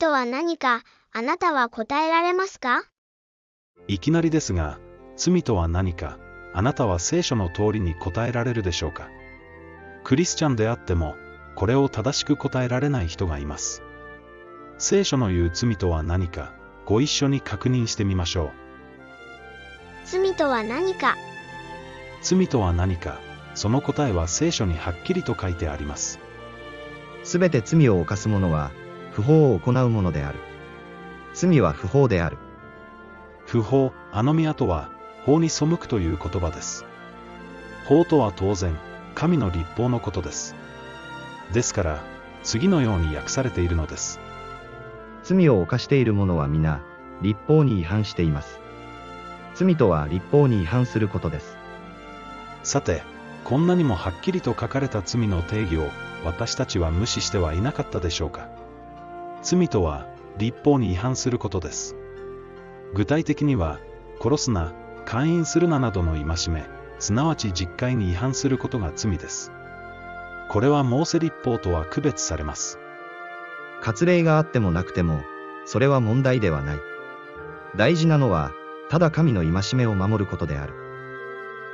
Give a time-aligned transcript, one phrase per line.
[0.00, 2.84] とは何か、あなたは答えられますか？
[3.86, 4.78] いきなりですが、
[5.14, 6.18] 罪とは何か、
[6.54, 9.08] あなたは聖書の通りに答えられるでしょうか？
[10.02, 11.16] クリスチャンであっても、
[11.54, 13.82] これを正しく答えられない人がいます。
[14.78, 16.54] 聖書の言う罪とは何か、
[16.86, 18.50] ご一緒に確認してみましょう。
[20.06, 21.14] 罪とは何か？
[22.22, 23.20] 罪とは何か、
[23.54, 26.18] その答えは聖書にはっきりと書いてあります。
[27.22, 28.70] すべて罪を犯す者は、
[29.12, 30.38] 不法を行うものである。
[31.34, 32.38] 罪は不法である。
[33.46, 34.90] 不法、アノミアとは、
[35.24, 36.84] 法に背くという言葉です。
[37.86, 38.76] 法とは当然、
[39.14, 40.54] 神の立法のことです。
[41.52, 42.02] ですから、
[42.42, 44.20] 次のように訳されているのです。
[45.22, 46.80] 罪を犯している者は皆、
[47.20, 48.60] 立法に違反しています。
[49.54, 51.56] 罪とは立法に違反することです。
[52.62, 53.02] さて、
[53.44, 55.88] こんなにもはっきりと書かれた罪の定義を
[56.24, 58.59] 私たちは無視してはいなかったでしょうか。
[59.42, 60.06] 罪とは
[60.38, 61.96] 立法に違反することです。
[62.94, 63.78] 具体的には、
[64.20, 64.72] 殺すな、
[65.04, 66.64] 勧誘するななどの戒め、
[66.98, 69.52] すなわち実戒に違反することが罪です。
[70.48, 72.78] これはモーセ立法とは区別されます。
[73.80, 75.22] 割礼があってもなくても、
[75.64, 76.78] それは問題ではない。
[77.76, 78.52] 大事なのは、
[78.88, 80.74] ただ神の戒めを守ることである。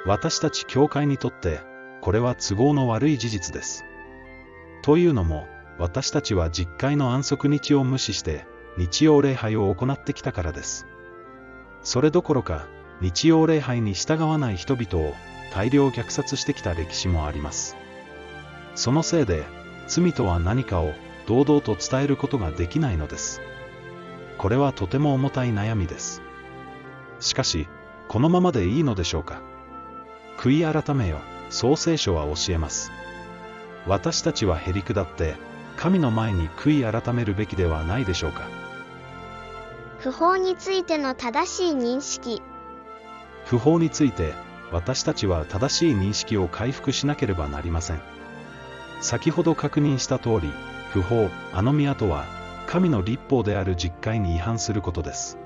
[0.05, 1.61] 私たち教会にとって、
[2.03, 3.85] これは都合の悪い事実です。
[4.83, 8.47] というのも、私たちは実会の安息日を無視して、
[8.79, 10.87] 日曜礼拝を行ってきたからです。
[11.83, 12.67] それどころか、
[13.01, 15.15] 日曜礼拝に従わない人々を
[15.53, 17.77] 大量虐殺してきた歴史もあります。
[18.75, 19.45] そのせいで、
[19.87, 20.93] 罪とは何かを
[21.27, 23.41] 堂々と伝えることができないのです。
[24.39, 26.23] これはとても重たい悩みです。
[27.21, 27.69] しかし、
[28.09, 29.41] このままでいいのでしょうか。
[30.39, 31.19] 悔い改めよ、
[31.51, 32.93] 創聖書は教えます。
[33.87, 35.37] 私たちはへりくだって、
[35.77, 38.49] 神の前に悔い改めるべきではないでしょうか。
[39.99, 42.43] 不法についての正しい認識。
[43.45, 44.35] 不法について、
[44.73, 48.01] 私たちは正しい認識を回復しなければなりません。
[49.01, 50.53] 先ほど確認した通り、
[50.91, 52.25] 不法、アノミアとは、
[52.67, 55.39] 神の立法である実戒に違反することです。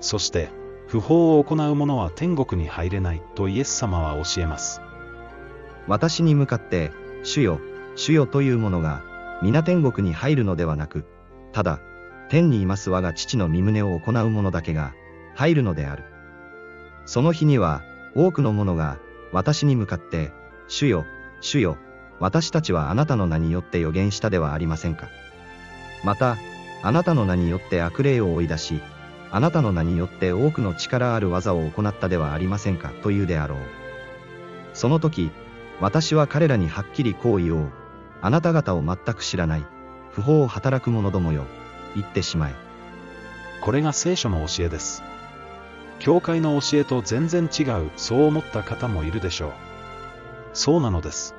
[0.00, 0.48] そして、
[0.88, 4.80] 不法を行う者は天国に入れないとイエス様は教えます。
[5.86, 6.92] 私に向かって、
[7.22, 7.60] 主よ、
[7.96, 9.02] 主よという者が、
[9.42, 11.04] 皆天国に入るのではなく、
[11.52, 11.80] ただ、
[12.28, 14.94] 天にいます我が父の身旨を行う者だけが、
[15.34, 16.04] 入るのである。
[17.06, 17.82] その日には、
[18.14, 18.98] 多くの者が、
[19.32, 20.32] 私に向かって、
[20.68, 21.04] 主よ、
[21.40, 21.76] 主よ、
[22.20, 25.08] 私たちはあなたの名によって予言したではありませんか。
[26.04, 26.36] また、
[26.84, 28.80] あなたの名によって悪霊を追い出し、
[29.32, 33.58] あなたの名によって多くの力ある技を行ったではありませんかというであろう。
[34.72, 35.32] その時、
[35.80, 37.81] 私は彼らにはっきりこう言おう。
[38.22, 39.66] あなた方を全く知らない、
[40.12, 41.44] 不法を働く者どもよ、
[41.94, 42.54] 言ってしまえ。
[43.60, 45.02] これが聖書の教えです。
[45.98, 49.52] 教会の教えと全然違う、そう思った方もいるでしょう。
[50.52, 51.34] そうなのです。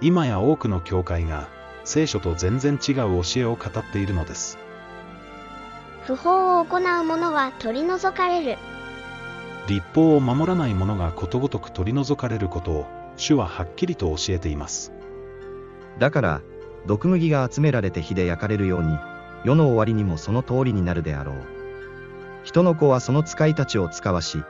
[0.00, 1.48] 今や多くの教会が
[1.84, 4.58] 聖書と全然違う教えを語っているのです。
[6.02, 8.58] 不法を行う者は取り除かれる。
[9.68, 14.92] 立法を守らない者がことごとく取り除かれることを主ははっきりと教えています。
[15.98, 16.40] だから、
[16.86, 18.98] 毒麦が集められて火で焼かれるように、
[19.44, 21.36] 世の終わりにもその通りになるであろう。
[22.44, 24.42] 人の子はその使いたちを使わし、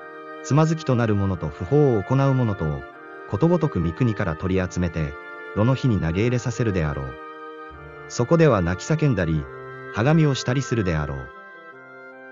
[0.42, 2.82] つまずきとなる者と不法を行う者とを、
[3.30, 5.12] ことごとく御国から取り集めて、
[5.56, 7.14] 炉の火に投げ入れさせるであろう。
[8.08, 9.44] そこでは泣き叫んだり、
[9.94, 11.28] はがみをしたりするであろう。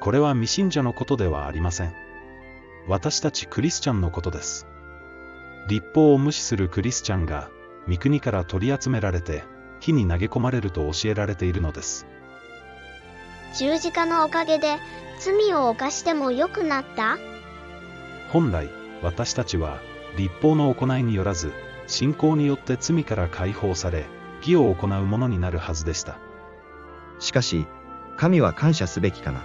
[0.00, 1.94] これは未信者のことではありません。
[2.88, 4.66] 私たちクリスチャンのことです。
[5.68, 7.48] 立法を無視するクリスチャンが、
[7.88, 9.44] 御国から取り集められて、
[9.80, 12.06] 火に投げ込まれると教えられているのです。
[13.58, 14.78] 十字架のおかげで、
[15.18, 17.18] 罪を犯しても良くなった？
[18.30, 18.68] 本来、
[19.02, 19.78] 私たちは、
[20.16, 21.52] 立法の行いによらず、
[21.86, 24.06] 信仰によって罪から解放され、
[24.40, 26.18] 義を行うものになるはずでした。
[27.18, 27.66] しかし、
[28.16, 29.40] 神は感謝すべきかな。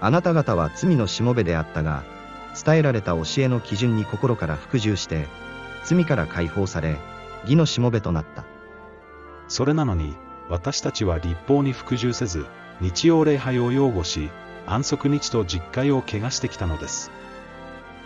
[0.00, 2.02] あなた方は罪のしもべであったが、
[2.64, 5.26] 伝えられた教えの基準に心から服従して、
[5.84, 6.96] 罪から解放され、
[7.42, 8.44] 義のしもべとなった。
[9.48, 10.14] それなのに、
[10.48, 12.46] 私たちは立法に服従せず、
[12.80, 14.30] 日曜礼拝を擁護し、
[14.66, 17.10] 安息日と実会を汚してきたのです。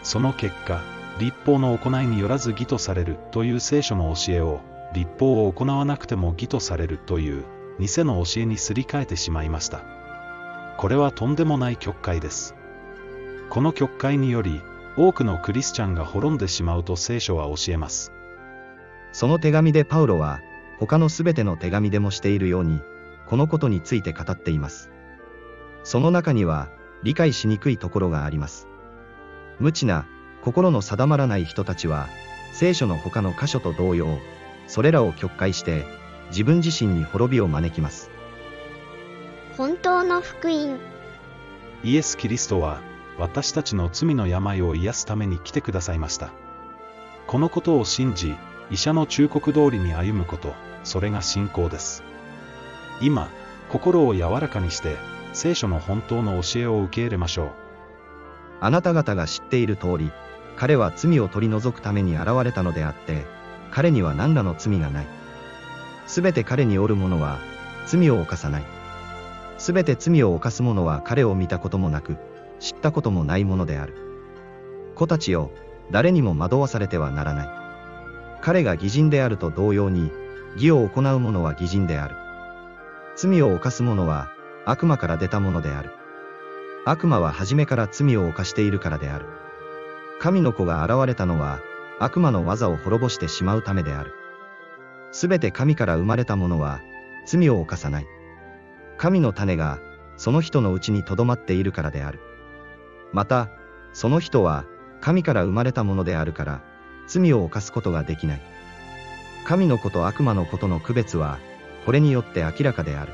[0.03, 0.81] その結果、
[1.19, 4.61] 立法の行いによらず義とされるという聖書の教えを、
[4.93, 7.45] 立法を行わなくても義とされるという、
[7.79, 9.83] 偽の教えにすり替えてしまいました。
[10.79, 12.55] これはとんでもない曲解です。
[13.51, 14.61] この曲解により、
[14.97, 18.13] 多くのクリスチャンが滅んでしまうと聖書は教えます。
[19.17, 20.43] その手紙でパウロは、
[20.79, 22.83] 他のすべての手紙でもしているように、
[23.25, 24.91] このことについて語っています。
[25.85, 26.69] その中には、
[27.03, 28.69] 理解しにくいところがあります。
[29.59, 30.05] 無知な、
[30.43, 32.09] 心の定まらない人たちは、
[32.53, 34.19] 聖書の他の箇所と同様、
[34.67, 35.87] それらを曲解して、
[36.29, 38.11] 自分自身に滅びを招きます。
[39.57, 40.79] 本当の福音。
[41.83, 42.83] イエス・キリストは、
[43.19, 46.33] 私たちの罪の病を癒すために来てくださいました。
[47.27, 48.37] このことを信じ、
[48.71, 50.53] 医者の忠告通りに歩むこと、
[50.83, 52.03] それが信仰です。
[53.01, 53.29] 今、
[53.69, 54.97] 心を柔らかにして、
[55.33, 57.51] 聖書の本当の教えを受け入れましょう。
[58.61, 60.11] あなた方が知っている通り、
[60.57, 63.25] 彼は罪を取り除くために現れたのであって、
[63.71, 65.07] 彼には何らの罪がない。
[66.07, 67.39] すべて彼におる者は、
[67.87, 68.65] 罪を犯さない。
[69.59, 72.17] すべて罪を犯す者は彼を見たこともなく、
[72.59, 73.95] 知ったこともないものである。
[74.95, 75.51] 子たちよ、
[75.91, 77.56] 誰にも惑わされてはならない。
[78.41, 80.13] 彼が偽人であると同様に、
[80.55, 82.17] 義を行う者は偽人である。
[83.17, 84.29] 罪を犯す者は、
[84.65, 85.91] 悪魔から出たものである。
[86.85, 89.27] 悪魔は初めから罪を犯しているからである。
[90.21, 91.61] 神の子が現れたのは、
[91.99, 94.13] 悪魔の技を滅ぼしてしまうためである。
[95.13, 96.81] すべて神から生まれた者は、
[97.27, 98.07] 罪を犯さない。
[98.99, 99.79] 神の種が、
[100.17, 102.21] その人のうちに留まっているからである。
[103.13, 103.49] また、
[103.93, 104.65] その人は、
[105.01, 106.63] 神から生まれたものであるから、
[107.07, 108.41] 罪を犯すことができない。
[109.45, 111.39] 神の子と悪魔の子との区別は、
[111.85, 113.13] これによって明らかである。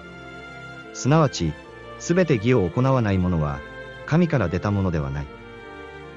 [0.94, 1.52] すなわち、
[1.98, 3.60] すべて義を行わない者は、
[4.06, 5.26] 神から出たものではない。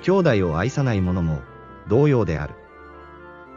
[0.02, 1.42] 兄弟を愛さない者も、
[1.88, 2.54] 同様である。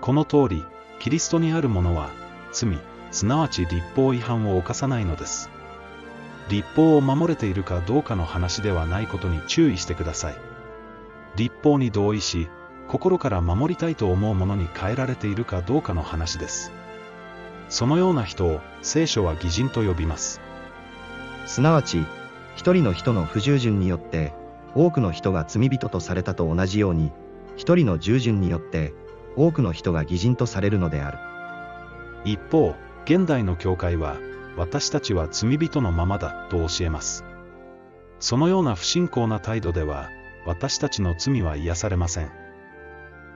[0.00, 0.64] この通り、
[0.98, 2.10] キリストにある者は、
[2.52, 2.78] 罪、
[3.10, 5.50] すなわち立法違反を犯さないのです。
[6.48, 10.36] 立法を守れているかどうかの話ではないことに注意してください。
[11.36, 12.48] 立法に同意し、
[12.88, 16.72] 心から守りたいと思うものに変えられているかどうかの話です。
[17.68, 20.40] そのような人を聖書は偽人と呼びます。
[21.46, 22.04] すなわち、
[22.56, 24.32] 一人の人の不従順によって、
[24.74, 27.12] 多くの人が罪人とされたと同じように、
[27.56, 28.94] 一人の従順によって、
[29.36, 31.18] 多くの人が偽人とされるのである。
[32.24, 32.74] 一方、
[33.04, 34.16] 現代の教会は、
[34.56, 37.24] 私たちは罪人のままだと教えます。
[38.18, 40.08] そのような不信仰な態度では、
[40.46, 42.47] 私たちの罪は癒されません。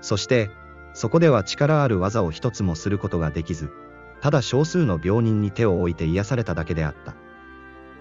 [0.02, 0.50] そして、
[0.92, 3.70] そこでは力ある技を一つもすることができず、
[4.20, 7.14] ただ少数の病人に手を置いて癒されただけであった。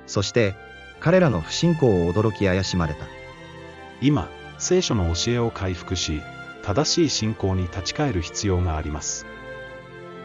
[0.07, 0.55] そして、
[0.99, 3.05] 彼らの不信仰を驚き怪しまれた。
[4.01, 6.21] 今、聖書の教えを回復し、
[6.63, 9.25] 正しい信仰に立ち返る必要があります。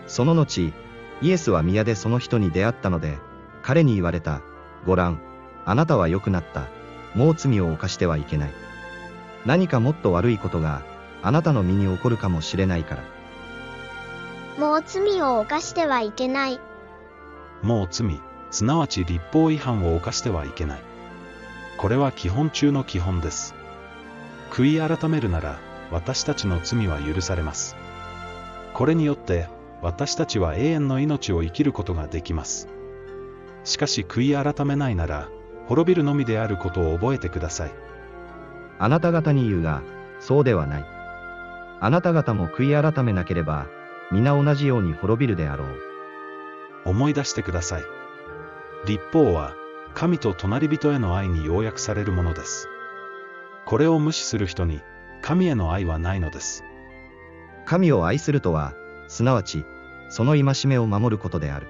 [0.07, 0.73] その後、
[1.23, 3.19] イエスは宮でその人に出会ったので、
[3.63, 4.43] 彼に言われた。
[4.85, 5.21] ご覧、
[5.65, 6.69] あなたは良くなった。
[7.15, 8.51] もう罪を犯してはいけない。
[9.47, 10.83] 何かもっと悪いことが、
[11.27, 13.03] あなたの身に起こるかもしれないから。
[14.59, 16.61] もう罪を犯してはいけない。
[17.63, 18.21] もう罪、
[18.53, 20.81] すなわち立法違反を犯してはいけない。
[21.79, 23.57] これは基本中の基本です。
[24.53, 25.59] 悔い改めるなら、
[25.91, 27.75] 私たちの罪は許されます。
[28.73, 29.49] これによって、
[29.83, 32.69] 私たちは永遠の命を生きることができます。
[33.65, 35.29] しかし悔い改めないなら、
[35.67, 37.73] 滅びるのみであることを覚えてください。
[38.79, 39.83] あなた方に言うが、
[40.21, 40.96] そうではない。
[41.81, 43.67] あなた方も悔い改めなければ、
[44.11, 45.69] 皆同じように滅びるであろう。
[46.85, 47.83] 思い出してください。
[48.87, 49.55] 立法は、
[49.95, 52.69] 神と隣人への愛に要約されるものです。
[53.65, 54.81] これを無視する人に、
[55.23, 56.65] 神への愛はないのです。
[57.65, 58.75] 神を愛するとは、
[59.09, 59.65] すなわち、
[60.09, 61.67] その戒めを守ることである。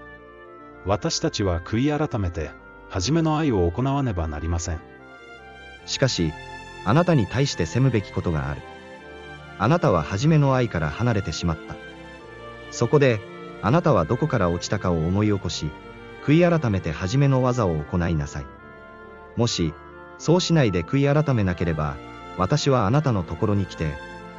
[0.85, 2.51] 私たちは悔い改めて、
[2.89, 4.81] 初めの愛を行わねばなりません。
[5.87, 6.33] しかし、
[6.85, 8.61] あなたに対して責むべきことがある。
[9.59, 11.77] あなたは初めの愛から離れてしまった。
[12.71, 13.21] そこで、
[13.63, 15.71] あなたはどこから落ちたかを思い起こし、
[16.25, 18.47] 悔い改めて初めの技を行いなさい。
[19.37, 19.73] もし、
[20.19, 21.97] そうしないで悔い改めなければ、
[22.37, 23.95] 私はあなたのところに来て、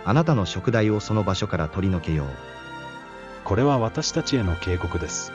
[0.05, 2.27] あなたの食材をその場所から取り除けよう。
[3.43, 5.31] これは私たちへの警告です。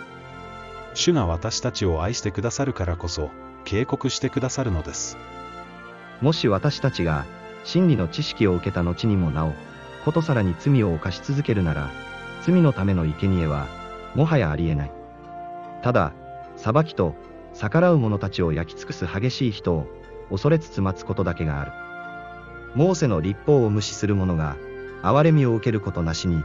[0.95, 3.31] 主が私たちを愛してくださるからこそ、
[3.65, 5.17] 警告してくださるのです。
[6.21, 7.25] もし私たちが、
[7.65, 9.55] 真理の知識を受けた後にもなお、
[10.05, 11.91] ことさらに罪を犯し続けるなら、
[12.43, 13.67] 罪のための生贄は、
[14.15, 14.93] もはやありえない。
[15.83, 16.13] ただ、
[16.57, 17.15] 裁きと、
[17.55, 19.87] 逆らう者たちを焼き尽くす激しい人を、
[20.31, 21.73] 恐れつつ待つことだけがある。
[22.75, 24.57] モーセの立法を無視する者が、
[25.03, 26.43] 憐れみを受けることなしに、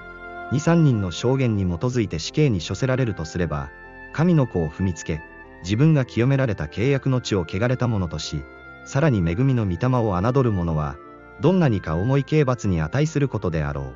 [0.52, 3.70] 二三人の証言に基づいて死刑に処せられるとすれば、
[4.14, 5.22] 神の子を踏みつけ、
[5.64, 8.44] 自分が清められた契約の地を汚れた者とし、
[8.86, 10.96] さらに恵みの御霊を侮る者は、
[11.42, 13.96] どんなにか重い刑罰に値することであろう。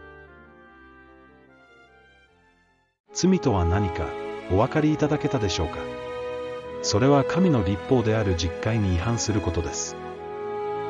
[3.14, 4.06] 罪とは何か、
[4.52, 5.78] お分かりいただけたでしょうか？
[6.82, 9.96] それは神の立法である実会に違反することです。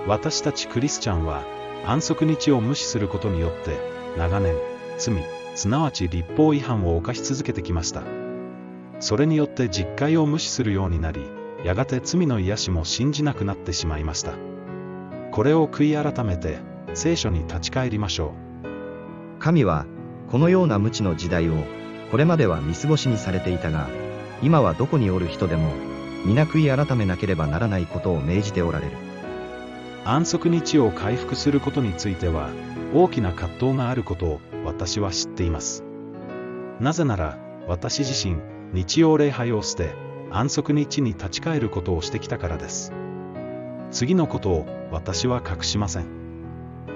[0.07, 1.43] 私たちクリスチャンは、
[1.85, 3.77] 安息日を無視することによって、
[4.17, 4.55] 長年、
[4.97, 5.23] 罪、
[5.55, 8.03] すなわち立法違反を犯し続けてきました。
[8.99, 11.25] それによって実会を無視するようになり、
[11.63, 14.33] やがて罪の癒しも信じなくなってしまいました。
[15.31, 16.59] これを悔い改めて、
[16.93, 18.33] 聖書に立ち返りましょ
[18.65, 19.39] う。
[19.39, 19.85] 神は、
[20.29, 21.53] このような無知の時代を、
[22.11, 23.87] これまでは見過ごしにされていたが、
[24.41, 25.71] 今はどこにおる人でも、
[26.25, 28.91] 皆悔い改めなければならないことを命じておられる。
[30.03, 32.49] 安息日を回復することについては、
[32.93, 35.85] 大きな葛藤があることを私は知っています。
[36.81, 38.35] なぜなら、私自身、
[38.73, 39.95] 日曜礼拝を捨て、
[40.29, 42.91] 安息日に立ち返ることをしてきたからです。
[43.91, 46.05] 次のことを私は隠しません。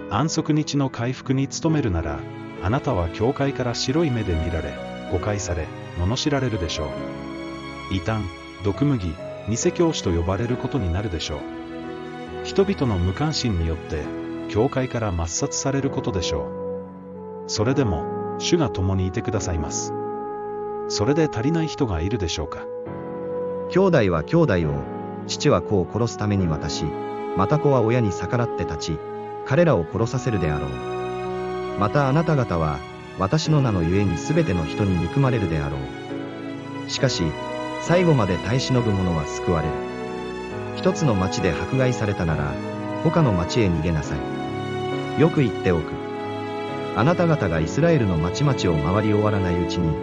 [0.10, 2.20] 安息日の回復に努めるなら、
[2.64, 4.74] あなたは教会から白い目で見られ、
[5.12, 6.88] 誤解され、罵られるでしょう。
[7.94, 8.24] 異端、
[8.64, 9.14] 毒麦、
[9.50, 11.40] 偽教師と呼ばれることになるでしょう。
[12.46, 14.04] 人々の無関心によって、
[14.50, 16.48] 教会から抹殺されることでしょ
[17.46, 17.50] う。
[17.50, 19.94] それでも、主が共にいてくださいます。
[20.88, 22.60] それで足りない人がいるでしょうか。
[23.72, 24.95] 兄弟は兄弟を、
[25.28, 26.86] 父は子を殺すために渡し、
[27.36, 29.00] また子は親に逆らって立ち、
[29.46, 30.70] 彼らを殺させるであろう。
[31.80, 32.80] またあなた方は、
[33.20, 36.90] 私の名のゆえに全ての人に憎まれるであろう。
[36.90, 37.24] しかし、
[37.82, 39.74] 最後まで耐え忍ぶ者は救われる。
[40.76, 42.54] 一つの町で迫害されたなら、
[43.04, 45.22] 他の町へ逃げなさい。
[45.22, 45.84] よく言っておく。
[46.96, 49.96] あなた方がイスラエルの町々を回り終わらないうちに、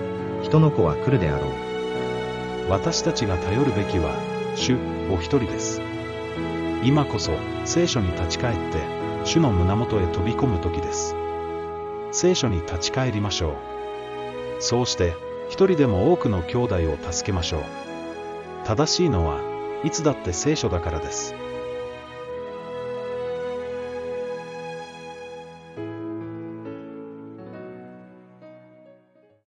[0.43, 2.71] 人の子は来るであろう。
[2.71, 4.77] 私たちが頼るべきは、主、
[5.11, 5.81] お一人です。
[6.83, 7.33] 今こそ、
[7.65, 8.79] 聖書に立ち返って、
[9.25, 11.17] 主の胸元へ飛び込む時です。
[12.11, 14.63] 聖書に立ち返りましょう。
[14.63, 15.15] そうして、
[15.49, 17.63] 一人でも多くの兄弟を助けましょう。
[18.65, 19.41] 正しいのは、
[19.85, 21.35] いつだって聖書だからです。